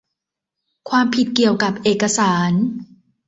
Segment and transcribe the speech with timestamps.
[0.89, 2.51] ความผิดเกี่ยวกับเอกสาร